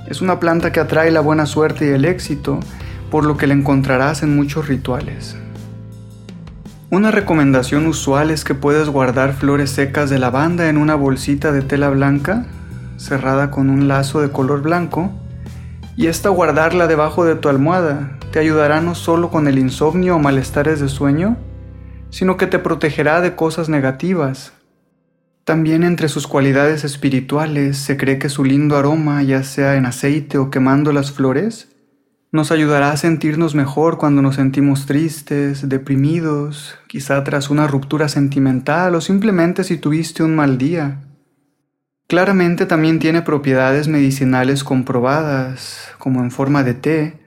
Es 0.09 0.21
una 0.21 0.37
planta 0.37 0.73
que 0.73 0.81
atrae 0.81 1.09
la 1.09 1.21
buena 1.21 1.45
suerte 1.45 1.85
y 1.85 1.93
el 1.93 2.03
éxito, 2.03 2.59
por 3.09 3.23
lo 3.23 3.37
que 3.37 3.47
la 3.47 3.53
encontrarás 3.53 4.23
en 4.23 4.35
muchos 4.35 4.67
rituales. 4.67 5.37
Una 6.89 7.11
recomendación 7.11 7.87
usual 7.87 8.29
es 8.29 8.43
que 8.43 8.55
puedes 8.55 8.89
guardar 8.89 9.31
flores 9.31 9.69
secas 9.69 10.09
de 10.09 10.19
lavanda 10.19 10.67
en 10.67 10.75
una 10.75 10.95
bolsita 10.95 11.53
de 11.53 11.61
tela 11.61 11.89
blanca, 11.89 12.45
cerrada 12.97 13.49
con 13.49 13.69
un 13.69 13.87
lazo 13.87 14.19
de 14.19 14.31
color 14.31 14.63
blanco, 14.63 15.13
y 15.95 16.07
esta 16.07 16.27
guardarla 16.27 16.87
debajo 16.87 17.23
de 17.23 17.35
tu 17.35 17.47
almohada 17.47 18.17
te 18.33 18.39
ayudará 18.39 18.81
no 18.81 18.95
solo 18.95 19.29
con 19.29 19.47
el 19.47 19.57
insomnio 19.57 20.17
o 20.17 20.19
malestares 20.19 20.81
de 20.81 20.89
sueño, 20.89 21.37
sino 22.09 22.35
que 22.35 22.47
te 22.47 22.59
protegerá 22.59 23.21
de 23.21 23.37
cosas 23.37 23.69
negativas, 23.69 24.51
también 25.43 25.83
entre 25.83 26.07
sus 26.07 26.25
cualidades 26.25 26.85
espirituales 26.85 27.77
se 27.77 27.97
cree 27.97 28.17
que 28.17 28.29
su 28.29 28.45
lindo 28.45 28.77
aroma, 28.77 29.21
ya 29.23 29.43
sea 29.43 29.75
en 29.75 29.85
aceite 29.85 30.37
o 30.37 30.49
quemando 30.49 30.93
las 30.93 31.11
flores, 31.11 31.69
nos 32.31 32.51
ayudará 32.51 32.91
a 32.91 32.97
sentirnos 32.97 33.53
mejor 33.53 33.97
cuando 33.97 34.21
nos 34.21 34.35
sentimos 34.35 34.85
tristes, 34.85 35.67
deprimidos, 35.67 36.79
quizá 36.87 37.23
tras 37.23 37.49
una 37.49 37.67
ruptura 37.67 38.07
sentimental 38.07 38.95
o 38.95 39.01
simplemente 39.01 39.63
si 39.63 39.77
tuviste 39.77 40.23
un 40.23 40.35
mal 40.35 40.57
día. 40.57 41.01
Claramente 42.07 42.65
también 42.65 42.99
tiene 42.99 43.21
propiedades 43.21 43.87
medicinales 43.87 44.63
comprobadas, 44.63 45.89
como 45.99 46.21
en 46.21 46.31
forma 46.31 46.63
de 46.63 46.73
té. 46.73 47.19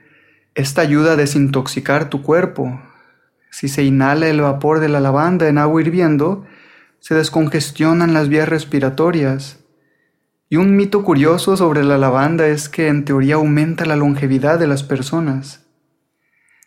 Esta 0.55 0.81
ayuda 0.81 1.13
a 1.13 1.15
desintoxicar 1.15 2.09
tu 2.09 2.23
cuerpo. 2.23 2.81
Si 3.51 3.67
se 3.67 3.83
inhala 3.83 4.27
el 4.27 4.41
vapor 4.41 4.79
de 4.79 4.89
la 4.89 4.99
lavanda 4.99 5.47
en 5.47 5.57
agua 5.57 5.81
hirviendo, 5.81 6.45
se 7.07 7.15
descongestionan 7.15 8.13
las 8.13 8.27
vías 8.27 8.49
respiratorias. 8.49 9.59
Y 10.49 10.57
un 10.57 10.75
mito 10.75 11.05
curioso 11.05 11.55
sobre 11.55 11.85
la 11.85 11.97
lavanda 11.97 12.47
es 12.47 12.67
que 12.67 12.89
en 12.89 13.05
teoría 13.05 13.35
aumenta 13.35 13.85
la 13.85 13.95
longevidad 13.95 14.59
de 14.59 14.67
las 14.67 14.83
personas. 14.83 15.65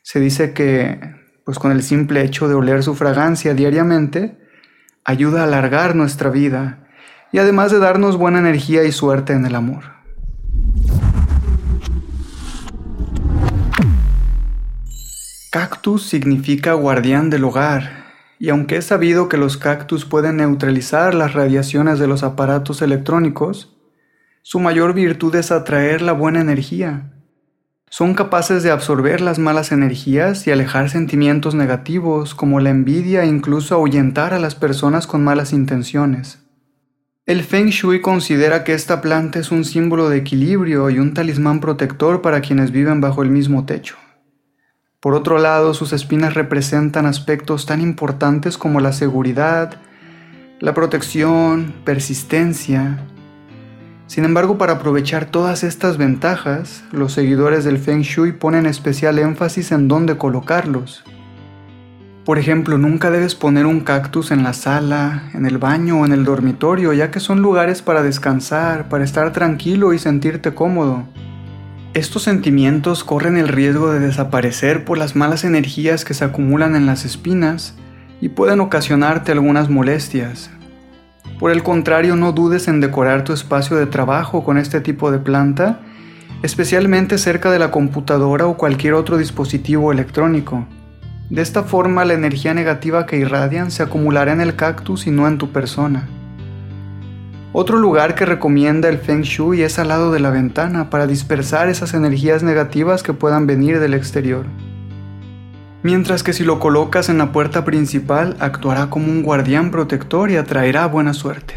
Se 0.03 0.19
dice 0.19 0.55
que, 0.55 0.99
pues 1.45 1.59
con 1.59 1.73
el 1.73 1.83
simple 1.83 2.25
hecho 2.25 2.49
de 2.49 2.55
oler 2.55 2.83
su 2.83 2.95
fragancia 2.95 3.53
diariamente, 3.53 4.39
ayuda 5.05 5.43
a 5.43 5.45
alargar 5.45 5.95
nuestra 5.95 6.31
vida 6.31 6.89
y 7.33 7.39
además 7.39 7.71
de 7.71 7.79
darnos 7.79 8.17
buena 8.17 8.39
energía 8.39 8.85
y 8.85 8.93
suerte 8.93 9.35
en 9.35 9.45
el 9.45 9.55
amor. 9.55 9.85
Cactus 15.53 16.07
significa 16.07 16.73
guardián 16.73 17.29
del 17.29 17.45
hogar 17.45 18.00
y 18.43 18.49
aunque 18.49 18.79
es 18.79 18.87
sabido 18.87 19.29
que 19.29 19.37
los 19.37 19.59
cactus 19.59 20.07
pueden 20.07 20.39
neutralizar 20.39 21.15
las 21.15 21.35
radiaciones 21.35 21.99
de 21.99 22.07
los 22.07 22.23
aparatos 22.23 22.81
electrónicos, 22.81 23.77
su 24.41 24.61
mayor 24.61 24.95
virtud 24.95 25.35
es 25.35 25.53
atraer 25.53 26.01
la 26.01 26.13
buena 26.13 26.41
energía. 26.41 27.13
Son 27.91 28.15
capaces 28.15 28.63
de 28.63 28.71
absorber 28.71 29.21
las 29.21 29.39
malas 29.39 29.73
energías 29.73 30.47
y 30.47 30.53
alejar 30.53 30.89
sentimientos 30.89 31.55
negativos 31.55 32.35
como 32.35 32.61
la 32.61 32.71
envidia 32.71 33.25
e 33.25 33.27
incluso 33.27 33.75
ahuyentar 33.75 34.33
a 34.33 34.39
las 34.39 34.55
personas 34.55 35.07
con 35.07 35.23
malas 35.23 35.53
intenciones. 35.53 36.39
El 37.27 37.45
Feng 37.45 37.69
Shui 37.69 38.01
considera 38.01 38.65
que 38.65 38.73
esta 38.73 39.03
planta 39.03 39.39
es 39.39 39.51
un 39.51 39.67
símbolo 39.67 40.09
de 40.09 40.17
equilibrio 40.17 40.89
y 40.89 40.99
un 40.99 41.13
talismán 41.13 41.61
protector 41.61 42.23
para 42.23 42.41
quienes 42.41 42.71
viven 42.71 43.03
bajo 43.03 43.23
el 43.23 43.29
mismo 43.29 43.67
techo. 43.67 43.99
Por 45.01 45.15
otro 45.15 45.39
lado, 45.39 45.73
sus 45.73 45.95
espinas 45.95 46.35
representan 46.35 47.07
aspectos 47.07 47.65
tan 47.65 47.81
importantes 47.81 48.59
como 48.59 48.81
la 48.81 48.93
seguridad, 48.93 49.81
la 50.59 50.75
protección, 50.75 51.73
persistencia. 51.87 52.99
Sin 54.07 54.27
embargo, 54.27 54.59
para 54.59 54.75
aprovechar 54.75 55.25
todas 55.25 55.65
estas 55.65 55.97
ventajas, 55.97 56.85
los 56.93 57.15
seguidores 57.15 57.65
del 57.65 57.79
Feng 57.79 58.03
Shui 58.03 58.33
ponen 58.33 58.67
especial 58.67 59.19
énfasis 59.19 59.73
en 59.73 59.89
dónde 59.89 60.19
colocarlos. 60.19 61.03
Por 62.27 62.39
ejemplo, 62.39 62.77
nunca 62.77 63.11
debes 63.11 63.35
poner 63.35 63.65
un 63.65 63.81
cactus 63.81 64.31
en 64.31 64.43
la 64.43 64.53
sala, 64.53 65.31
en 65.33 65.47
el 65.47 65.57
baño 65.57 66.03
o 66.03 66.05
en 66.05 66.13
el 66.13 66.27
dormitorio, 66.27 66.93
ya 66.93 67.11
que 67.11 67.21
son 67.21 67.41
lugares 67.41 67.81
para 67.81 68.03
descansar, 68.03 68.91
para 68.91 69.05
estar 69.05 69.33
tranquilo 69.33 69.95
y 69.95 69.99
sentirte 69.99 70.53
cómodo. 70.53 71.09
Estos 71.93 72.23
sentimientos 72.23 73.03
corren 73.03 73.37
el 73.37 73.49
riesgo 73.49 73.91
de 73.91 73.99
desaparecer 73.99 74.85
por 74.85 74.97
las 74.97 75.17
malas 75.17 75.43
energías 75.43 76.05
que 76.05 76.15
se 76.15 76.25
acumulan 76.25 76.77
en 76.77 76.87
las 76.87 77.05
espinas 77.05 77.75
y 78.21 78.29
pueden 78.29 78.61
ocasionarte 78.61 79.33
algunas 79.33 79.69
molestias. 79.69 80.51
Por 81.41 81.51
el 81.51 81.65
contrario, 81.65 82.15
no 82.15 82.31
dudes 82.31 82.69
en 82.69 82.81
decorar 82.81 83.25
tu 83.25 83.33
espacio 83.33 83.77
de 83.77 83.87
trabajo 83.87 84.45
con 84.45 84.57
este 84.57 84.81
tipo 84.81 85.11
de 85.11 85.19
planta, 85.19 85.81
especialmente 86.45 87.19
cerca 87.19 87.51
de 87.51 87.59
la 87.59 87.73
computadora 87.73 88.47
o 88.47 88.57
cualquier 88.57 88.95
otro 88.95 89.19
dispositivo 89.19 89.91
electrónico. 89.91 90.69
De 91.29 91.43
esta 91.43 91.65
forma, 91.65 92.05
la 92.05 92.15
energía 92.15 92.55
negativa 92.55 93.05
que 93.05 93.17
irradian 93.17 93.73
se 93.73 93.83
acumulará 93.83 94.33
en 94.33 94.41
el 94.41 94.55
cactus 94.55 95.09
y 95.09 95.11
no 95.11 95.27
en 95.27 95.39
tu 95.39 95.51
persona. 95.51 96.09
Otro 97.53 97.79
lugar 97.79 98.15
que 98.15 98.27
recomienda 98.27 98.89
el 98.89 98.99
Feng 98.99 99.23
Shui 99.23 99.63
es 99.63 99.81
al 99.81 99.89
lado 99.89 100.13
de 100.13 100.21
la 100.21 100.31
ventana 100.31 100.89
para 100.89 101.09
dispersar 101.09 101.69
esas 101.69 101.95
energías 101.95 102.45
negativas 102.45 103.03
que 103.03 103.13
puedan 103.13 103.49
venir 103.49 103.81
del 103.81 103.95
exterior. 103.95 104.47
Mientras 105.83 106.23
que 106.23 106.33
si 106.33 106.45
lo 106.45 106.61
colocas 106.61 107.09
en 107.09 107.19
la 107.19 107.33
puerta 107.33 107.65
principal 107.65 108.37
actuará 108.39 108.89
como 108.89 109.07
un 109.07 109.25
guardián 109.25 109.73
protector 109.73 110.31
y 110.31 110.37
atraerá 110.37 110.87
buena 110.87 111.13
suerte. 111.13 111.57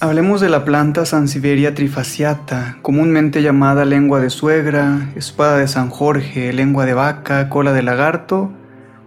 Hablemos 0.00 0.40
de 0.40 0.50
la 0.50 0.64
planta 0.64 1.04
Sansevieria 1.04 1.74
trifasciata, 1.74 2.78
comúnmente 2.80 3.42
llamada 3.42 3.84
lengua 3.84 4.20
de 4.20 4.30
suegra, 4.30 5.10
espada 5.16 5.58
de 5.58 5.66
San 5.66 5.90
Jorge, 5.90 6.52
lengua 6.52 6.86
de 6.86 6.94
vaca, 6.94 7.48
cola 7.48 7.72
de 7.72 7.82
lagarto 7.82 8.52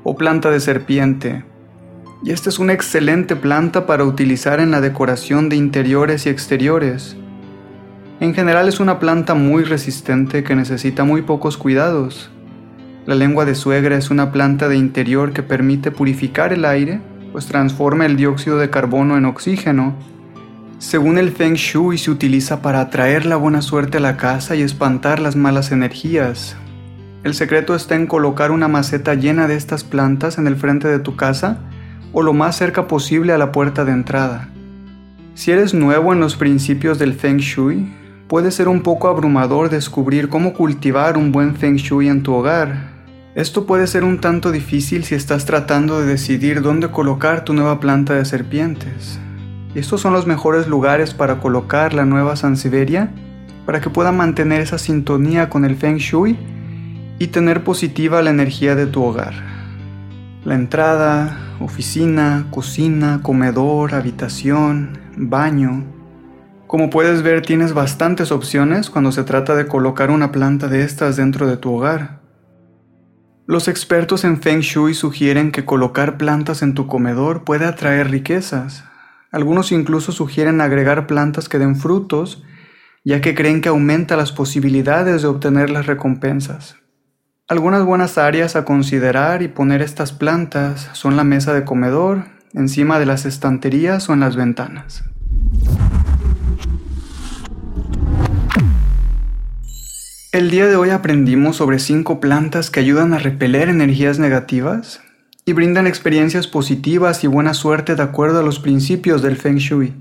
o 0.04 0.18
planta 0.18 0.52
de 0.52 0.60
serpiente, 0.60 1.46
y 2.24 2.32
esta 2.32 2.50
es 2.50 2.60
una 2.60 2.74
excelente 2.74 3.36
planta 3.36 3.86
para 3.86 4.06
utilizar 4.06 4.60
en 4.60 4.72
la 4.72 4.82
decoración 4.82 5.50
de 5.50 5.56
interiores 5.56 6.26
y 6.26 6.30
exteriores. 6.30 7.18
En 8.20 8.34
general 8.34 8.70
es 8.70 8.80
una 8.80 9.00
planta 9.00 9.34
muy 9.34 9.64
resistente 9.64 10.44
que 10.44 10.56
necesita 10.56 11.04
muy 11.04 11.24
pocos 11.24 11.58
cuidados. 11.58 12.30
La 13.06 13.16
lengua 13.16 13.44
de 13.44 13.56
suegra 13.56 13.98
es 13.98 14.10
una 14.10 14.32
planta 14.32 14.70
de 14.70 14.78
interior 14.78 15.34
que 15.34 15.44
permite 15.44 15.92
purificar 15.92 16.54
el 16.54 16.64
aire 16.66 17.02
pues 17.34 17.48
transforma 17.48 18.06
el 18.06 18.16
dióxido 18.16 18.60
de 18.60 18.70
carbono 18.70 19.18
en 19.18 19.26
oxígeno. 19.26 19.96
Según 20.78 21.18
el 21.18 21.32
Feng 21.32 21.56
Shui 21.56 21.98
se 21.98 22.12
utiliza 22.12 22.62
para 22.62 22.80
atraer 22.80 23.26
la 23.26 23.38
buena 23.38 23.64
suerte 23.64 23.98
a 23.98 24.02
la 24.02 24.18
casa 24.18 24.56
y 24.56 24.62
espantar 24.62 25.20
las 25.20 25.36
malas 25.36 25.72
energías. 25.72 26.56
El 27.24 27.34
secreto 27.34 27.74
está 27.74 27.96
en 27.96 28.06
colocar 28.06 28.52
una 28.52 28.68
maceta 28.68 29.16
llena 29.16 29.48
de 29.48 29.56
estas 29.56 29.84
plantas 29.84 30.38
en 30.38 30.46
el 30.46 30.56
frente 30.56 30.88
de 30.88 31.00
tu 31.00 31.16
casa 31.16 31.58
o 32.14 32.22
lo 32.22 32.32
más 32.34 32.56
cerca 32.56 32.88
posible 32.88 33.34
a 33.34 33.38
la 33.38 33.52
puerta 33.52 33.84
de 33.84 33.92
entrada. 33.92 34.50
Si 35.34 35.52
eres 35.52 35.74
nuevo 35.74 36.14
en 36.14 36.20
los 36.20 36.38
principios 36.38 37.00
del 37.00 37.14
Feng 37.14 37.40
Shui, 37.40 37.92
puede 38.28 38.52
ser 38.52 38.68
un 38.68 38.82
poco 38.82 39.10
abrumador 39.10 39.70
descubrir 39.70 40.30
cómo 40.30 40.54
cultivar 40.54 41.18
un 41.18 41.32
buen 41.32 41.56
Feng 41.56 41.76
Shui 41.76 42.08
en 42.08 42.24
tu 42.24 42.34
hogar. 42.34 42.92
Esto 43.36 43.66
puede 43.66 43.88
ser 43.88 44.04
un 44.04 44.22
tanto 44.22 44.52
difícil 44.52 45.04
si 45.04 45.16
estás 45.16 45.46
tratando 45.46 46.00
de 46.00 46.06
decidir 46.06 46.62
dónde 46.62 46.90
colocar 46.90 47.44
tu 47.44 47.54
nueva 47.54 47.80
planta 47.80 48.14
de 48.14 48.26
serpientes. 48.26 49.20
Estos 49.74 50.02
son 50.02 50.14
los 50.14 50.28
mejores 50.28 50.68
lugares 50.68 51.16
para 51.16 51.40
colocar 51.40 51.96
la 51.96 52.06
nueva 52.06 52.36
Sansevieria 52.36 53.12
para 53.66 53.82
que 53.82 53.90
pueda 53.90 54.12
mantener 54.12 54.62
esa 54.62 54.78
sintonía 54.78 55.50
con 55.50 55.66
el 55.66 55.76
Feng 55.76 55.98
Shui 55.98 56.38
y 57.18 57.28
tener 57.28 57.64
positiva 57.64 58.22
la 58.22 58.30
energía 58.30 58.76
de 58.76 58.86
tu 58.86 59.04
hogar. 59.04 59.53
La 60.46 60.56
entrada, 60.56 61.56
oficina, 61.62 62.48
cocina, 62.52 63.22
comedor, 63.24 63.96
habitación, 63.96 64.98
baño. 65.16 65.86
Como 66.68 66.90
puedes 66.90 67.22
ver 67.22 67.42
tienes 67.44 67.74
bastantes 67.74 68.30
opciones 68.34 68.90
cuando 68.90 69.14
se 69.14 69.24
trata 69.24 69.56
de 69.56 69.68
colocar 69.68 70.12
una 70.12 70.34
planta 70.34 70.68
de 70.68 70.84
estas 70.84 71.16
dentro 71.16 71.48
de 71.48 71.56
tu 71.56 71.74
hogar. 71.74 72.20
Los 73.46 73.70
expertos 73.70 74.26
en 74.26 74.42
Feng 74.42 74.60
Shui 74.60 74.94
sugieren 74.94 75.54
que 75.54 75.64
colocar 75.64 76.18
plantas 76.18 76.62
en 76.62 76.74
tu 76.74 76.88
comedor 76.88 77.46
puede 77.46 77.64
atraer 77.64 78.12
riquezas. 78.12 78.84
Algunos 79.32 79.72
incluso 79.72 80.12
sugieren 80.12 80.60
agregar 80.60 81.08
plantas 81.08 81.48
que 81.48 81.58
den 81.58 81.78
frutos, 81.78 82.44
ya 83.06 83.22
que 83.22 83.34
creen 83.34 83.62
que 83.62 83.70
aumenta 83.70 84.18
las 84.18 84.34
posibilidades 84.34 85.22
de 85.22 85.28
obtener 85.30 85.70
las 85.70 85.86
recompensas. 85.86 86.83
Algunas 87.54 87.86
buenas 87.86 88.18
áreas 88.18 88.56
a 88.56 88.66
considerar 88.66 89.44
y 89.44 89.48
poner 89.48 89.84
estas 89.84 90.12
plantas 90.12 90.90
son 90.94 91.16
la 91.16 91.24
mesa 91.24 91.54
de 91.54 91.64
comedor, 91.64 92.24
encima 92.56 92.98
de 92.98 93.06
las 93.06 93.28
estanterías 93.28 94.10
o 94.10 94.14
en 94.14 94.22
las 94.22 94.36
ventanas. 94.36 95.04
El 100.32 100.50
día 100.50 100.66
de 100.66 100.76
hoy 100.76 100.90
aprendimos 100.90 101.58
sobre 101.58 101.78
cinco 101.78 102.20
plantas 102.20 102.72
que 102.72 102.80
ayudan 102.80 103.14
a 103.14 103.20
repeler 103.20 103.70
energías 103.70 104.18
negativas 104.18 105.02
y 105.46 105.54
brindan 105.54 105.86
experiencias 105.86 106.48
positivas 106.48 107.24
y 107.24 107.28
buena 107.28 107.54
suerte 107.54 107.94
de 107.94 108.02
acuerdo 108.02 108.40
a 108.40 108.44
los 108.44 108.58
principios 108.58 109.22
del 109.22 109.38
Feng 109.38 109.58
Shui. 109.58 109.94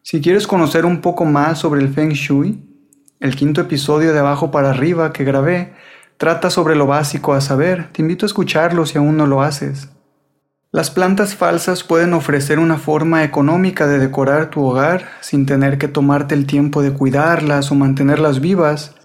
Si 0.00 0.22
quieres 0.22 0.46
conocer 0.46 0.86
un 0.86 1.02
poco 1.02 1.26
más 1.26 1.58
sobre 1.58 1.82
el 1.82 1.92
Feng 1.92 2.12
Shui, 2.12 2.62
el 3.20 3.36
quinto 3.36 3.60
episodio 3.60 4.14
de 4.14 4.20
abajo 4.20 4.50
para 4.50 4.70
arriba 4.70 5.12
que 5.12 5.24
grabé 5.24 5.74
trata 6.16 6.50
sobre 6.50 6.76
lo 6.76 6.86
básico 6.86 7.34
a 7.34 7.40
saber. 7.40 7.92
Te 7.92 8.02
invito 8.02 8.24
a 8.24 8.28
escucharlo 8.28 8.86
si 8.86 8.98
aún 8.98 9.16
no 9.16 9.26
lo 9.26 9.42
haces. 9.42 9.88
Las 10.72 10.90
plantas 10.90 11.34
falsas 11.34 11.84
pueden 11.84 12.12
ofrecer 12.14 12.58
una 12.58 12.78
forma 12.78 13.24
económica 13.24 13.86
de 13.86 13.98
decorar 13.98 14.50
tu 14.50 14.64
hogar 14.64 15.06
sin 15.20 15.46
tener 15.46 15.78
que 15.78 15.88
tomarte 15.88 16.34
el 16.34 16.46
tiempo 16.46 16.82
de 16.82 16.92
cuidarlas 16.92 17.70
o 17.70 17.74
mantenerlas 17.74 18.40
vivas 18.40 18.96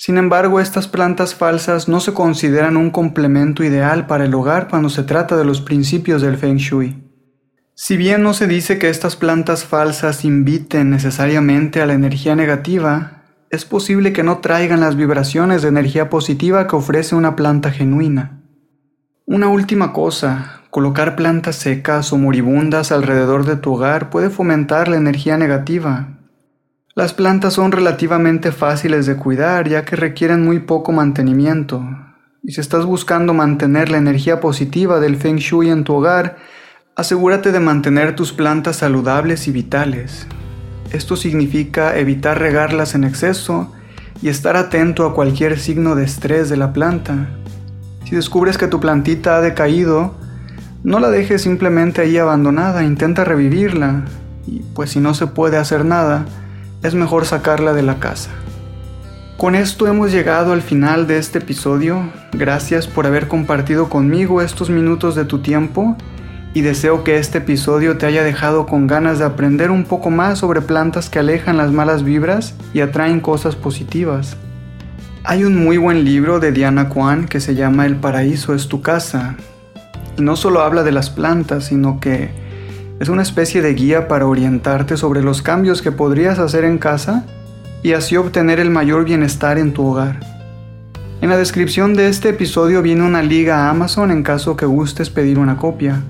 sin 0.00 0.16
embargo, 0.16 0.60
estas 0.60 0.88
plantas 0.88 1.34
falsas 1.34 1.86
no 1.86 2.00
se 2.00 2.14
consideran 2.14 2.78
un 2.78 2.88
complemento 2.88 3.62
ideal 3.62 4.06
para 4.06 4.24
el 4.24 4.32
hogar 4.32 4.68
cuando 4.68 4.88
se 4.88 5.02
trata 5.02 5.36
de 5.36 5.44
los 5.44 5.60
principios 5.60 6.22
del 6.22 6.38
Feng 6.38 6.56
Shui. 6.56 7.04
Si 7.74 7.98
bien 7.98 8.22
no 8.22 8.32
se 8.32 8.46
dice 8.46 8.78
que 8.78 8.88
estas 8.88 9.14
plantas 9.14 9.66
falsas 9.66 10.24
inviten 10.24 10.88
necesariamente 10.88 11.82
a 11.82 11.86
la 11.86 11.92
energía 11.92 12.34
negativa, 12.34 13.19
es 13.50 13.64
posible 13.64 14.12
que 14.12 14.22
no 14.22 14.38
traigan 14.38 14.80
las 14.80 14.96
vibraciones 14.96 15.62
de 15.62 15.68
energía 15.68 16.08
positiva 16.08 16.66
que 16.66 16.76
ofrece 16.76 17.14
una 17.14 17.36
planta 17.36 17.70
genuina. 17.70 18.40
Una 19.26 19.48
última 19.48 19.92
cosa, 19.92 20.62
colocar 20.70 21.16
plantas 21.16 21.56
secas 21.56 22.12
o 22.12 22.18
moribundas 22.18 22.92
alrededor 22.92 23.44
de 23.44 23.56
tu 23.56 23.74
hogar 23.74 24.10
puede 24.10 24.30
fomentar 24.30 24.88
la 24.88 24.96
energía 24.96 25.36
negativa, 25.36 26.20
las 26.96 27.14
plantas 27.14 27.54
son 27.54 27.70
relativamente 27.70 28.50
fáciles 28.50 29.06
de 29.06 29.16
cuidar 29.16 29.68
ya 29.68 29.84
que 29.84 29.94
requieren 29.94 30.44
muy 30.44 30.58
poco 30.58 30.90
mantenimiento. 30.90 31.82
Y 32.42 32.52
si 32.52 32.60
estás 32.60 32.84
buscando 32.84 33.32
mantener 33.32 33.90
la 33.90 33.98
energía 33.98 34.40
positiva 34.40 34.98
del 34.98 35.16
Feng 35.16 35.36
Shui 35.36 35.70
en 35.70 35.84
tu 35.84 35.94
hogar, 35.94 36.38
asegúrate 36.96 37.52
de 37.52 37.60
mantener 37.60 38.16
tus 38.16 38.32
plantas 38.32 38.76
saludables 38.76 39.46
y 39.46 39.52
vitales. 39.52 40.26
Esto 40.92 41.16
significa 41.16 41.96
evitar 41.96 42.38
regarlas 42.38 42.94
en 42.94 43.04
exceso 43.04 43.72
y 44.22 44.28
estar 44.28 44.56
atento 44.56 45.06
a 45.06 45.14
cualquier 45.14 45.58
signo 45.58 45.94
de 45.94 46.04
estrés 46.04 46.48
de 46.48 46.56
la 46.56 46.72
planta. 46.72 47.28
Si 48.04 48.16
descubres 48.16 48.58
que 48.58 48.66
tu 48.66 48.80
plantita 48.80 49.36
ha 49.36 49.40
decaído, 49.40 50.14
no 50.82 50.98
la 50.98 51.10
dejes 51.10 51.42
simplemente 51.42 52.02
ahí 52.02 52.18
abandonada, 52.18 52.82
intenta 52.82 53.24
revivirla. 53.24 54.04
Y 54.46 54.62
pues 54.74 54.90
si 54.90 55.00
no 55.00 55.14
se 55.14 55.28
puede 55.28 55.58
hacer 55.58 55.84
nada, 55.84 56.26
es 56.82 56.94
mejor 56.94 57.24
sacarla 57.24 57.72
de 57.72 57.82
la 57.82 58.00
casa. 58.00 58.30
Con 59.36 59.54
esto 59.54 59.86
hemos 59.86 60.10
llegado 60.10 60.52
al 60.52 60.60
final 60.60 61.06
de 61.06 61.18
este 61.18 61.38
episodio. 61.38 62.10
Gracias 62.32 62.88
por 62.88 63.06
haber 63.06 63.28
compartido 63.28 63.88
conmigo 63.88 64.42
estos 64.42 64.70
minutos 64.70 65.14
de 65.14 65.24
tu 65.24 65.38
tiempo 65.38 65.96
y 66.52 66.62
deseo 66.62 67.04
que 67.04 67.18
este 67.18 67.38
episodio 67.38 67.96
te 67.96 68.06
haya 68.06 68.24
dejado 68.24 68.66
con 68.66 68.86
ganas 68.86 69.18
de 69.18 69.24
aprender 69.24 69.70
un 69.70 69.84
poco 69.84 70.10
más 70.10 70.38
sobre 70.38 70.62
plantas 70.62 71.08
que 71.08 71.20
alejan 71.20 71.56
las 71.56 71.70
malas 71.70 72.02
vibras 72.02 72.54
y 72.74 72.80
atraen 72.80 73.20
cosas 73.20 73.54
positivas. 73.54 74.36
Hay 75.22 75.44
un 75.44 75.62
muy 75.62 75.76
buen 75.76 76.04
libro 76.04 76.40
de 76.40 76.50
Diana 76.50 76.88
Kwan 76.88 77.26
que 77.28 77.40
se 77.40 77.54
llama 77.54 77.86
El 77.86 77.96
paraíso 77.96 78.54
es 78.54 78.68
tu 78.68 78.82
casa. 78.82 79.36
Y 80.18 80.22
no 80.22 80.34
solo 80.34 80.62
habla 80.62 80.82
de 80.82 80.92
las 80.92 81.10
plantas, 81.10 81.66
sino 81.66 82.00
que 82.00 82.30
es 82.98 83.08
una 83.08 83.22
especie 83.22 83.62
de 83.62 83.74
guía 83.74 84.08
para 84.08 84.26
orientarte 84.26 84.96
sobre 84.96 85.22
los 85.22 85.42
cambios 85.42 85.82
que 85.82 85.92
podrías 85.92 86.38
hacer 86.38 86.64
en 86.64 86.78
casa 86.78 87.26
y 87.82 87.92
así 87.92 88.16
obtener 88.16 88.58
el 88.60 88.70
mayor 88.70 89.04
bienestar 89.04 89.56
en 89.56 89.72
tu 89.72 89.86
hogar. 89.86 90.20
En 91.20 91.28
la 91.28 91.36
descripción 91.36 91.94
de 91.94 92.08
este 92.08 92.30
episodio 92.30 92.82
viene 92.82 93.02
una 93.02 93.22
liga 93.22 93.66
a 93.66 93.70
Amazon 93.70 94.10
en 94.10 94.22
caso 94.22 94.56
que 94.56 94.66
gustes 94.66 95.10
pedir 95.10 95.38
una 95.38 95.56
copia. 95.58 96.02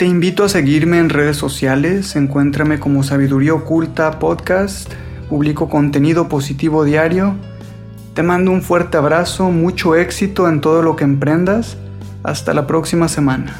Te 0.00 0.06
invito 0.06 0.44
a 0.44 0.48
seguirme 0.48 0.96
en 0.96 1.10
redes 1.10 1.36
sociales, 1.36 2.16
encuéntrame 2.16 2.80
como 2.80 3.02
Sabiduría 3.02 3.52
Oculta 3.52 4.18
Podcast, 4.18 4.90
publico 5.28 5.68
contenido 5.68 6.26
positivo 6.26 6.84
diario. 6.84 7.34
Te 8.14 8.22
mando 8.22 8.50
un 8.50 8.62
fuerte 8.62 8.96
abrazo, 8.96 9.50
mucho 9.50 9.96
éxito 9.96 10.48
en 10.48 10.62
todo 10.62 10.80
lo 10.80 10.96
que 10.96 11.04
emprendas. 11.04 11.76
Hasta 12.22 12.54
la 12.54 12.66
próxima 12.66 13.08
semana. 13.08 13.54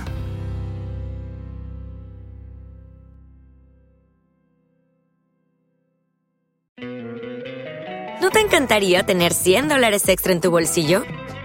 encantaría 8.60 9.04
tener 9.04 9.32
100 9.32 9.68
dólares 9.68 10.08
extra 10.08 10.32
en 10.32 10.40
tu 10.40 10.50
bolsillo? 10.50 11.04